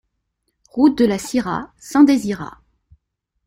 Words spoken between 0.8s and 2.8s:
de la Syrah, Saint-Désirat